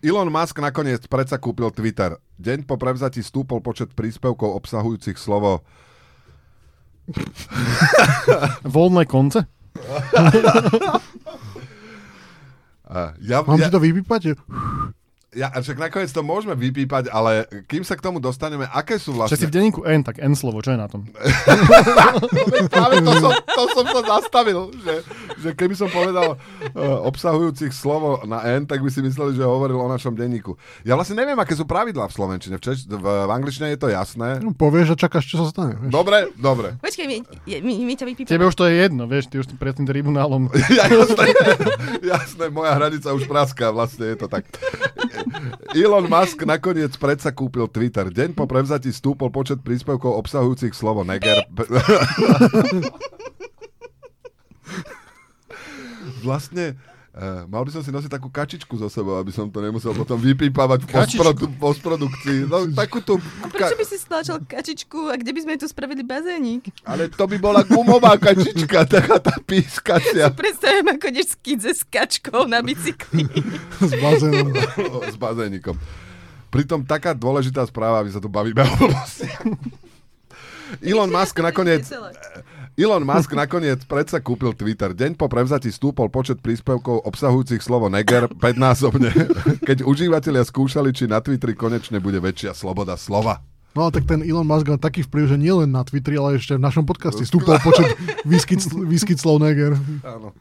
[0.00, 2.16] Elon Musk nakoniec predsa kúpil Twitter.
[2.40, 5.60] Deň po prevzati stúpol počet príspevkov obsahujúcich slovo
[8.64, 9.44] Voľné konce?
[12.94, 14.38] uh, ja, Mám ja, si to vypípať?
[15.34, 19.14] Ja, však nakoniec to môžeme vypípať, ale kým sa k tomu dostaneme, aké sú Že
[19.14, 19.46] si vlastne...
[19.50, 21.10] v denníku N, tak N slovo, čo je na tom?
[22.74, 24.94] Práve to som, to som sa zastavil, že,
[25.42, 29.76] že keby som povedal uh, obsahujúcich slovo na N, tak by si mysleli, že hovoril
[29.78, 30.54] o našom denníku.
[30.86, 32.56] Ja vlastne neviem, aké sú pravidlá v Slovenčine.
[32.58, 34.38] V, Češ- v, v angličtine je to jasné.
[34.40, 35.74] No, povieš a čakáš, čo sa stane.
[35.76, 35.90] Vieš.
[35.90, 36.78] Dobre, dobre.
[36.78, 37.16] Počkaj, my,
[37.60, 38.30] my, my ťa vypípame.
[38.30, 40.46] Tebe už to je jedno, vieš, ty už pred tým tribunálom.
[40.74, 41.30] Ja, jasné,
[42.02, 44.42] jasné, moja hranica už praská, vlastne je to tak.
[45.74, 48.08] Elon Musk nakoniec predsa kúpil Twitter.
[48.10, 51.44] Deň po prevzati stúpol počet príspevkov obsahujúcich slovo neger.
[56.24, 56.80] vlastne
[57.14, 60.18] Uh, mal by som si nosiť takú kačičku so sebou, aby som to nemusel potom
[60.18, 62.50] vypípavať v postprodu- postprodukcii.
[62.50, 63.22] No, takú tú...
[63.22, 66.74] Ka- Prečo by si stlačal kačičku a kde by sme tu spravili bazénik?
[66.82, 70.26] ale to by bola gumová kačička, taká tá pískacia.
[70.34, 73.30] Predstavujem, ako ideš skidze s kačkou na bicykli.
[73.78, 74.50] S bazénom.
[75.14, 75.78] s bazénikom.
[76.50, 78.90] Pritom taká dôležitá správa, aby sa tu bavíme o.
[80.82, 81.86] Elon Musk nakoniec...
[82.74, 84.90] Elon Musk nakoniec predsa kúpil Twitter.
[84.90, 89.14] Deň po prevzati stúpol počet príspevkov obsahujúcich slovo neger 5-násobne,
[89.68, 93.38] keď užívateľia skúšali, či na Twitteri konečne bude väčšia sloboda slova.
[93.78, 96.58] No tak ten Elon Musk má taký vplyv, že nie len na Twitteri, ale ešte
[96.58, 97.94] v našom podcaste stúpol počet
[98.26, 99.78] výskyt, výskyt slov neger.
[100.02, 100.34] Áno.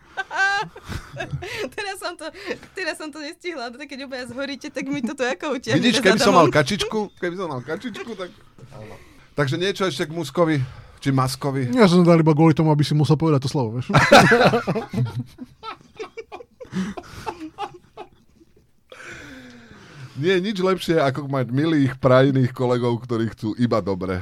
[1.78, 2.34] teraz, som to,
[2.74, 5.78] teraz som to nestihla, ale keď obaja zhoríte, tak mi toto ako utiahne.
[5.78, 8.34] Vidíš, keby som mal kačičku, keby som mal kačičku, tak...
[8.74, 8.98] Áno.
[9.38, 10.58] Takže niečo ešte k Muskovi,
[11.04, 11.76] či Maskovi.
[11.76, 13.92] Ja som to dal iba kvôli tomu, aby si musel povedať to slovo, vieš.
[20.13, 24.22] Nie je nič lepšie, ako mať milých, prajných kolegov, ktorí chcú iba dobre.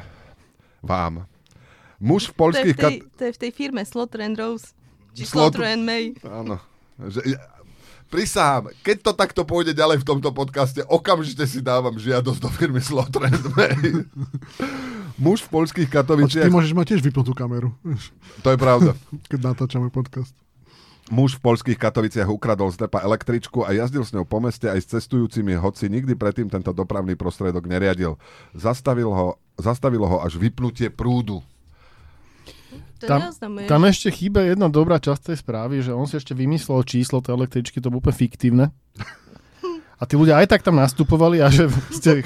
[0.79, 1.27] Vám.
[1.99, 2.75] Muž v To je, polských...
[2.75, 4.71] v tej, to je v tej firme Slaughter and Rose.
[5.13, 6.15] Či Slaughter- Slaughter and May.
[6.23, 6.57] Áno.
[6.97, 7.39] Že, ja,
[8.07, 12.81] prisahám, keď to takto pôjde ďalej v tomto podcaste, okamžite si dávam žiadosť do firmy
[12.81, 13.75] Slaughter and May.
[15.21, 16.49] Muž v polských A ty Katoviciach...
[16.49, 17.69] môžeš mať tiež vypnutú kameru,
[18.41, 18.97] To je pravda.
[19.29, 20.33] keď natáčame podcast.
[21.13, 24.79] Muž v polských Katoviciach ukradol z depa električku a jazdil s ňou po meste aj
[24.81, 28.17] s cestujúcimi, hoci nikdy predtým tento dopravný prostriedok neriadil.
[28.57, 31.45] Zastavil ho, zastavilo ho až vypnutie prúdu.
[33.01, 33.33] Tam,
[33.65, 37.33] tam ešte chýba jedna dobrá časť tej správy, že on si ešte vymyslel číslo tej
[37.33, 38.65] električky, to bolo úplne fiktívne.
[40.01, 42.25] A tí ľudia aj tak tam nastupovali a že ste...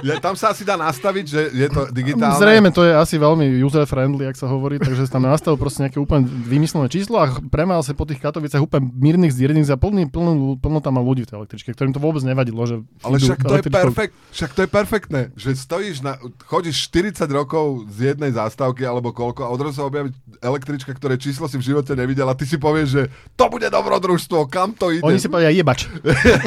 [0.00, 2.40] Ja, tam sa asi dá nastaviť, že je to digitálne.
[2.40, 6.24] Zrejme to je asi veľmi user-friendly, ak sa hovorí, takže tam nastavil proste nejaké úplne
[6.24, 10.78] vymyslené číslo a premal sa po tých Katovicách úplne mírnych zdierných za plný, plnú, plnú
[10.80, 13.64] tam mal ľudí v tej električke, ktorým to vôbec nevadilo, že Ale však to, je
[13.68, 16.16] perfekt, však to je perfektné, že stojíš na,
[16.48, 21.44] chodíš 40 rokov z jednej zástavky alebo koľko a odrazu sa objaví električka, ktoré číslo
[21.50, 23.02] si v živote nevidel a ty si povieš, že
[23.36, 25.04] to bude dobrodružstvo, kam to ide?
[25.04, 25.90] Oni si povedia jebač.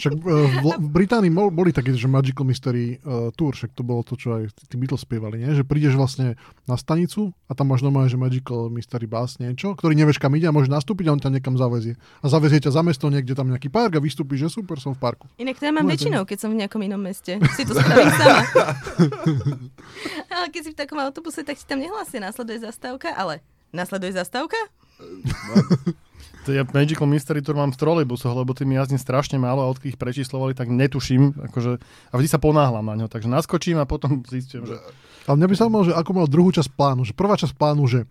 [0.00, 3.82] Však eh, v, v Británii bol, boli také, že Magical Mystery uh, Tour, však to
[3.84, 5.52] bolo to, čo aj tí Beatles spievali, nie?
[5.52, 9.92] že prídeš vlastne na stanicu a tam máš normálne, že Magical Mystery Bus niečo, ktorý
[9.98, 12.00] nevieš kam ide a môžeš nastúpiť a on ťa niekam zavezie.
[12.24, 15.00] A zavezie ťa za mesto niekde tam nejaký park a vystúpiš, že super, som v
[15.04, 15.28] parku.
[15.36, 17.36] Inak to ja mám No, to- väčšinou, keď som v nejakom inom meste.
[17.58, 18.42] Si to spravím sama.
[20.38, 24.58] ale keď si v takom autobuse, tak ti tam nehlásia, následuje zastávka, ale Nasleduje zastávka?
[26.48, 30.00] Ja Magical Mystery Tour mám v trolejbusoch, lebo tým jazdím strašne málo a odkedy ich
[30.00, 31.36] prečíslovali, tak netuším.
[31.52, 33.06] Akože, a vždy sa ponáhľam na ňo.
[33.12, 34.80] Takže naskočím a potom zistím, že...
[35.28, 37.04] Ale mňa by sa že ako mal druhú časť plánu.
[37.04, 38.08] Že prvá časť plánu, že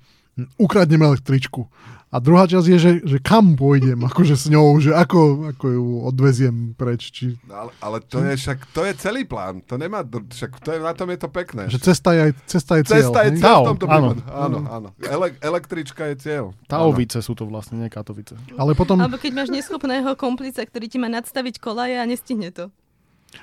[0.61, 1.67] ukradneme električku.
[2.09, 5.85] A druhá časť je, že, že kam pôjdem akože s ňou, že ako, ako ju
[6.09, 7.13] odveziem preč.
[7.13, 7.37] Či...
[7.45, 9.61] No, ale, ale to je však, to je celý plán.
[9.69, 11.69] To nemá, však to je, na tom je to pekné.
[11.69, 12.97] Že cesta je, cesta je cieľ.
[12.97, 14.09] Cesta je cieľ v tomto áno.
[14.17, 14.21] prípade.
[14.25, 14.87] Áno, áno.
[15.05, 16.45] Ele- električka je cieľ.
[16.65, 18.33] Táovice sú to vlastne, nie Katovice.
[18.57, 22.73] Ale potom, Alebo keď máš neschopného komplica, ktorý ti má nadstaviť kolaje a nestihne to.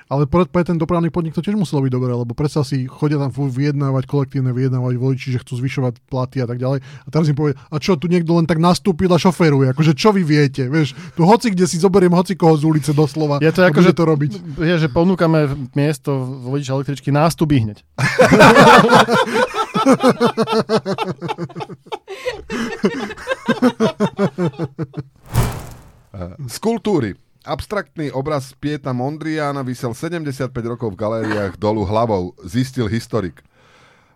[0.07, 3.17] Ale pre, pre ten dopravný podnik to tiež muselo byť dobré, lebo predsa si chodia
[3.17, 6.79] tam vyjednávať, kolektívne vyjednávať voliči, že chcú zvyšovať platy a tak ďalej.
[6.83, 10.11] A teraz im povie, a čo, tu niekto len tak nastúpil a šoferuje, akože čo
[10.11, 13.63] vy viete, vieš, tu hoci kde si zoberiem hoci koho z ulice doslova, Je to
[13.63, 14.33] ako, že- to robiť.
[14.59, 16.13] Je, že ponúkame miesto
[16.45, 17.79] vodiča električky nástupy hneď.
[26.49, 27.15] Z kultúry.
[27.47, 33.39] Abstraktný obraz Pieta Mondriana vysel 75 rokov v galériách dolu hlavou, zistil historik.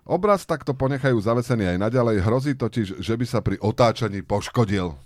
[0.02, 4.98] Obraz takto ponechajú zavesený aj naďalej, hrozí totiž, že by sa pri otáčaní poškodil.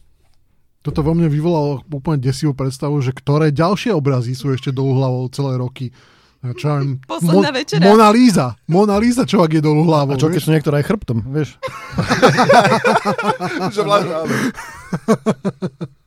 [0.81, 5.29] Toto vo mne vyvolalo úplne desivú predstavu, že ktoré ďalšie obrazy sú ešte dolu hlavou
[5.29, 5.93] celé roky.
[6.41, 7.85] Ja Čo viem, Posledná večera.
[7.85, 8.57] Mona Lisa.
[8.65, 10.17] Mona Lisa, čo ak je dolu hlavou.
[10.17, 11.61] A čo keď sú niektoré aj chrbtom, vieš?
[13.77, 13.85] že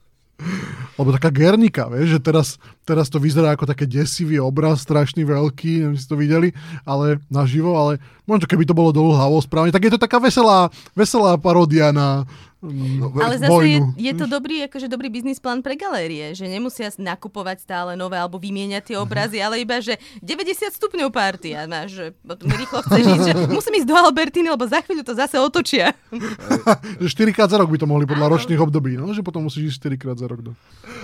[0.97, 1.05] áno.
[1.05, 2.47] Alebo taká Gernika, vieš, že teraz,
[2.87, 6.55] teraz to vyzerá ako také desivý obraz, strašný veľký, neviem, či ste to videli,
[6.87, 10.71] ale naživo, ale možno keby to bolo dolu hlavou správne, tak je to taká veselá,
[10.91, 12.27] veselá paródia na
[12.59, 13.95] mm, Ale zase je, vojnu.
[13.95, 18.35] je to dobrý, akože dobrý biznis plán pre galérie, že nemusia nakupovať stále nové alebo
[18.35, 23.03] vymieňať tie obrazy, ale iba, že 90 stupňov party a máš, že potom rýchlo chceš
[23.15, 25.95] ísť, že musím ísť do Albertiny, lebo za chvíľu to zase otočia.
[26.97, 29.13] Že 4 krát za rok by to mohli podľa ročných období, no?
[29.15, 30.41] že potom musíš ísť 4 krát za rok.
[30.43, 30.51] No.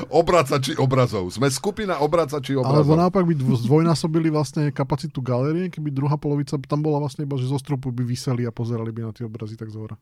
[0.10, 1.30] Obracači obrazov.
[1.32, 2.96] Sme skupina obracači Alebo obrazov.
[2.96, 7.46] naopak by dvo- zdvojnásobili vlastne kapacitu galérie, keby druhá polovica tam bola vlastne iba, že
[7.46, 9.98] zo stropu by vyseli a pozerali by na tie obrazy tak zhora.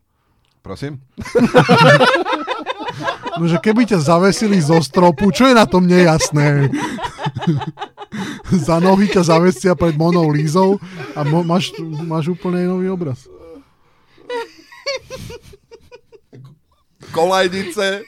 [0.59, 0.99] Prosím?
[3.33, 6.67] No, že keby ťa zavesili zo stropu, čo je na tom nejasné?
[8.67, 10.75] Za nohy ťa zavesia pred Monou Lízou
[11.15, 11.71] a mo- máš,
[12.03, 13.31] máš úplne nový obraz.
[17.11, 18.07] Kolajnice.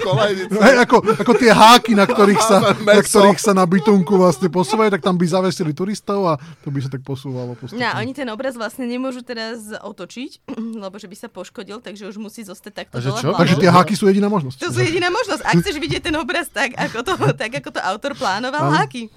[0.00, 0.52] Kolajnice.
[0.52, 2.56] No, hej, ako, ako tie háky, na ktorých, sa,
[2.96, 6.78] na ktorých sa na bytunku vlastne posúvajú, tak tam by zavesili turistov a to by
[6.84, 7.82] sa tak posúvalo postupne.
[7.82, 10.46] No, oni ten obraz vlastne nemôžu teraz otočiť,
[10.84, 13.32] lebo že by sa poškodil, takže už musí zostať takto dole čo?
[13.32, 13.40] hlavou.
[13.40, 14.56] Takže tie háky sú jediná možnosť.
[14.62, 15.42] To sú jediná možnosť.
[15.42, 19.08] Ak chceš vidieť ten obraz tak, ako to, tak, ako to autor plánoval, háky.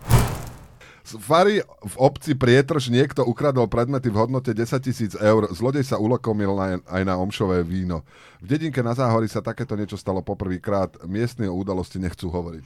[1.10, 5.50] Z Fary v obci Prietrž niekto ukradol predmety v hodnote 10 tisíc eur.
[5.50, 8.06] Zlodej sa ulokomil na, aj na omšové víno.
[8.38, 11.02] V dedinke na Záhori sa takéto niečo stalo poprvýkrát.
[11.04, 12.62] Miestni o udalosti nechcú hovoriť.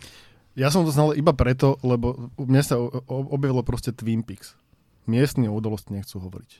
[0.53, 2.75] Ja som to znal iba preto, lebo mne sa
[3.07, 4.59] objavilo proste Twin Peaks.
[5.03, 6.51] Miestni o udalosti nechcú hovoriť.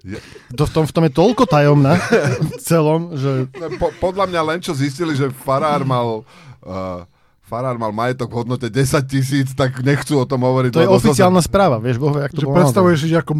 [0.00, 0.22] Je-
[0.54, 1.98] To, v, tom, v tom je toľko tajomná
[2.40, 6.22] v celom, že Po, podľa mňa len čo zistili, že farár mal...
[6.62, 7.02] Uh,
[7.50, 10.70] farár mal majetok v hodnote 10 tisíc, tak nechcú o tom hovoriť.
[10.70, 13.32] to je oficiálna správa, vieš, boh, vie, jak to Že bolo predstavuješ si, že ako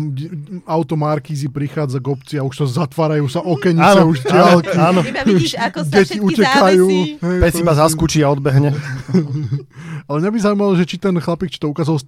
[0.67, 4.75] auto Markízy prichádza k obci a už sa zatvárajú sa okenice, Áno, už áno, diálky.
[4.75, 5.01] áno.
[5.07, 6.85] Iba vidíš, ako sa Deti utekajú.
[7.23, 8.75] Pes iba zaskúči a odbehne.
[10.11, 12.03] Ale mňa by zaujímalo, že či ten chlapík, čo to ukázal,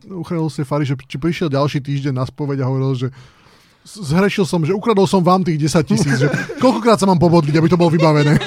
[0.50, 3.08] z tej fary, že či prišiel ďalší týždeň na spoveď a hovoril, že
[3.82, 6.26] zhrešil som, že ukradol som vám tých 10 tisíc, že
[6.62, 8.38] koľkokrát sa mám pobodliť, aby to bolo vybavené.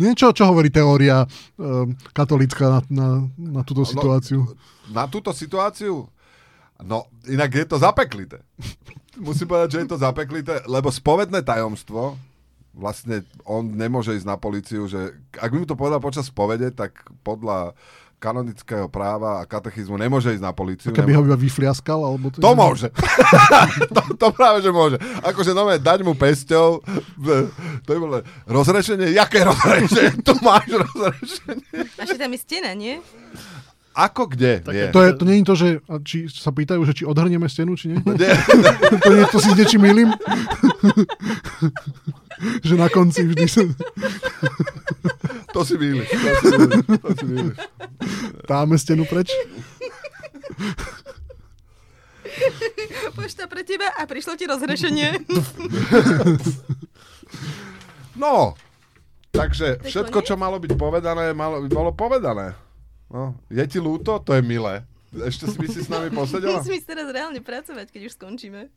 [0.00, 1.28] Niečo, čo hovorí teória
[1.60, 4.48] um, katolícka na, na, na túto situáciu.
[4.88, 6.08] Na túto situáciu?
[6.80, 8.40] No, inak je to zapeklité.
[9.20, 12.16] Musím povedať, že je to zapeklité, lebo spovedné tajomstvo,
[12.72, 16.96] vlastne on nemôže ísť na policiu, že ak by mu to povedal počas spovede, tak
[17.20, 17.76] podľa
[18.20, 20.92] kanonického práva a katechizmu nemôže ísť na policiu.
[20.92, 22.28] Keby ho iba vyfliaskal, alebo...
[22.36, 22.92] To môže.
[23.96, 25.00] to, to práve, že môže.
[25.24, 26.84] Akože nové dať mu pesťou,
[27.82, 29.16] to je bolo rozrešenie.
[29.16, 30.20] Jaké rozrešenie?
[30.20, 31.64] Tu máš rozrešenie.
[31.96, 33.00] A ešte tam je stena, nie?
[33.90, 34.62] Ako kde?
[34.70, 34.94] Nie.
[34.94, 37.74] To, je, to nie je to, že a či sa pýtajú, že či odhrnieme stenu,
[37.74, 37.98] či nie?
[38.20, 38.38] Nie.
[39.02, 40.14] to nie to si s niečím milím?
[42.66, 43.66] že na konci vždy sa...
[45.52, 46.08] To si mýliš.
[46.10, 46.84] To si mýliš.
[46.86, 47.56] To si mýliš.
[48.46, 49.34] dáme stenu preč.
[53.14, 55.26] Pošta pre teba a prišlo ti rozhrešenie.
[58.16, 58.54] No,
[59.32, 62.52] takže Tak všetko, čo malo byť povedané, malo, bolo povedané.
[63.10, 64.20] No, je ti ľúto?
[64.22, 64.84] To je milé.
[65.10, 66.62] Ešte si by si s nami posedela?
[66.62, 68.70] Musím ísť teraz reálne pracovať, keď už skončíme.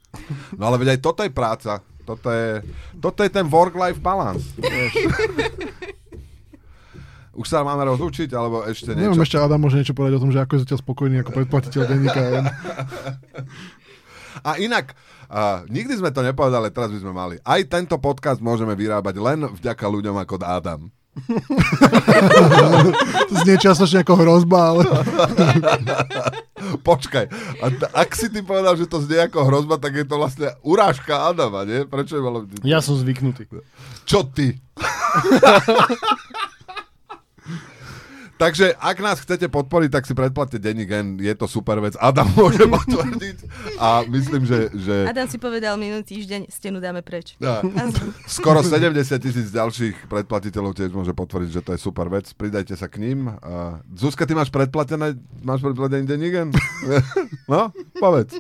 [0.58, 1.86] No ale veď aj toto je práca.
[2.04, 2.66] Toto je,
[2.98, 4.50] toto je ten work-life balance.
[7.34, 9.26] Už sa máme rozlučiť, alebo ešte Neviem, niečo?
[9.26, 12.22] ešte Adam môže niečo povedať o tom, že ako je zatiaľ spokojný ako predplatiteľ denníka.
[14.44, 14.94] A inak,
[15.30, 17.36] uh, nikdy sme to nepovedali, teraz by sme mali.
[17.42, 20.94] Aj tento podcast môžeme vyrábať len vďaka ľuďom ako Adam.
[23.30, 24.82] To znie čiastočne ako hrozba, ale
[26.82, 27.26] Počkaj,
[27.62, 30.50] a t- ak si ty povedal, že to znie ako hrozba, tak je to vlastne
[30.66, 31.86] urážka Adama, nie?
[31.86, 32.50] Prečo je malo...
[32.66, 33.46] Ja som zvyknutý.
[34.10, 34.58] Čo ty?
[38.44, 41.96] Takže ak nás chcete podporiť, tak si predplatte denník N, je to super vec.
[41.96, 43.38] Adam môže potvrdiť
[43.80, 47.40] a myslím, že, že Adam si povedal minulý týždeň, stenu dáme preč.
[47.40, 47.64] ja,
[48.28, 52.28] skoro 70 tisíc ďalších predplatiteľov tiež môže potvrdiť, že to je super vec.
[52.36, 53.32] Pridajte sa k ním.
[53.32, 56.52] A Zuzka, ty máš predplatené, máš predplatený denník N?
[57.44, 58.40] No, povedz.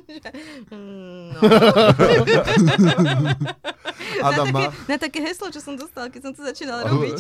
[0.72, 1.39] No.
[4.28, 4.60] Adam na, má.
[4.68, 7.20] také, na také heslo, čo som dostal, keď som to začínala robiť.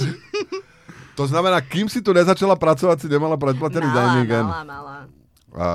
[1.13, 4.27] To znamená, kým si tu nezačala pracovať, si nemala predplatený Mala, N.
[4.27, 4.95] mala, mala.
[5.53, 5.65] A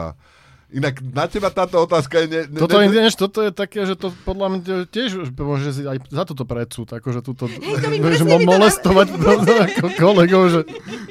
[0.69, 2.27] inak na teba táto otázka je...
[2.29, 5.73] Ne, ne, Toto, ne, je, vieš, toto je také, že to podľa mňa tiež môže
[5.73, 9.33] si aj za toto predsúd, akože túto, Hej, to mi vieš, to molestovať do,
[9.65, 10.61] ako kolegov, že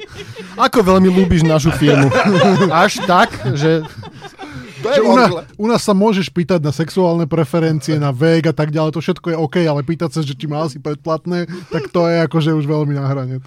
[0.68, 2.06] ako veľmi ľúbiš našu firmu.
[2.84, 4.37] Až tak, že to
[4.82, 8.70] že u, nás, u nás sa môžeš pýtať na sexuálne preferencie, na vek a tak
[8.70, 12.06] ďalej, to všetko je OK, ale pýtať sa, že či má si predplatné, tak to
[12.06, 13.42] je akože už veľmi na hrane.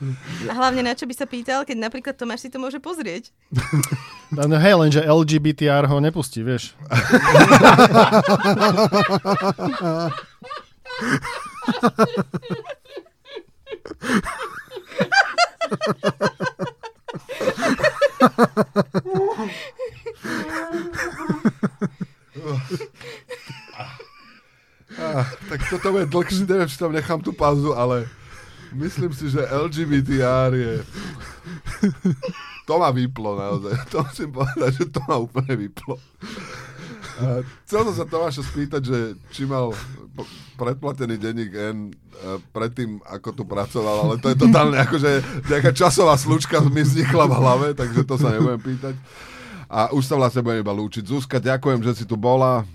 [0.47, 3.31] A hlavne na čo by sa pýtal, keď napríklad Tomáš si to môže pozrieť.
[4.35, 6.75] no, hej, lenže LGBTR ho nepustí, vieš.
[25.01, 28.05] Ah, tak toto bude dlhšie, neviem, či tam nechám tú pauzu, ale
[28.75, 30.73] myslím si, že LGBTR je...
[32.69, 33.73] To ma vyplo naozaj.
[33.91, 35.97] To musím povedať, že to ma úplne vyplo.
[37.21, 38.97] A chcel som sa Tomáša spýtať, že
[39.33, 39.75] či mal
[40.55, 41.91] predplatený denník N e,
[42.53, 45.11] predtým, ako tu pracoval, ale to je totálne akože
[45.49, 48.95] nejaká časová slučka mi vznikla v hlave, takže to sa nebudem pýtať.
[49.71, 51.07] A už sa vlastne budem iba lúčiť.
[51.07, 52.67] Zuzka, ďakujem, že si tu bola.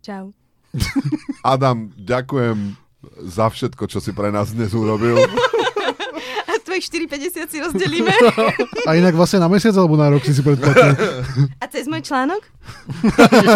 [0.00, 0.32] Čau.
[1.44, 2.80] Adam, ďakujem
[3.20, 5.20] za všetko, čo si pre nás dnes urobil.
[6.48, 8.08] A tvojich 4,50 si rozdelíme.
[8.88, 10.96] A inak vlastne na mesiac alebo na rok si si predplatil?
[11.60, 12.40] A cez môj článok?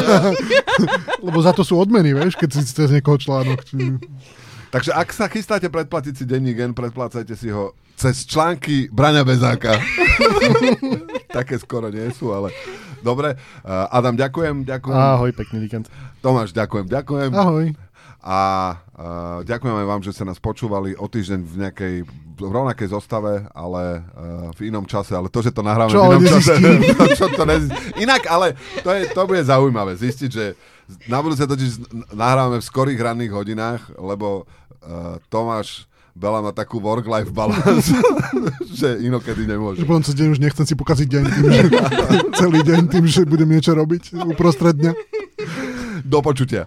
[1.27, 3.65] Lebo za to sú odmeny, vieš, keď si cez niekoho článok.
[3.65, 3.97] Či...
[4.71, 9.75] Takže ak sa chystáte predplatiť si denní gen, predplácajte si ho cez články Braňa Bezáka.
[11.37, 12.55] Také skoro nie sú, ale
[13.03, 13.35] dobre.
[13.67, 14.95] Uh, Adam, ďakujem, ďakujem.
[14.95, 15.91] Ahoj, pekný víkend.
[16.23, 17.31] Tomáš, ďakujem, ďakujem.
[17.35, 17.75] Ahoj.
[18.23, 18.41] A
[18.95, 21.95] uh, ďakujem aj vám, že ste nás počúvali o týždeň v nejakej
[22.41, 25.13] v rovnakej zostave, ale uh, v inom čase.
[25.13, 26.53] Ale to, že to nahráme Čo, v inom čase...
[26.97, 27.77] to, čo to nezistí.
[28.01, 30.57] Inak, ale to, je, to bude zaujímavé zistiť, že
[31.07, 34.49] na budúce totiž nahrávame v skorých ranných hodinách, lebo
[34.85, 37.95] uh, Tomáš Bela má takú work-life balance,
[38.81, 39.81] že inokedy nemôže.
[39.81, 41.65] Že potom cez deň už nechcem si pokaziť deň tým, že
[42.43, 44.93] celý deň tým, že budem niečo robiť uprostred dňa.
[46.03, 46.67] Do počutia.